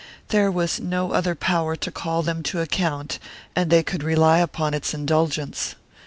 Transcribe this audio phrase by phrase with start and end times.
[0.29, 3.19] There was no other power to call them to account
[3.55, 5.75] and they could rely upon its indulgence.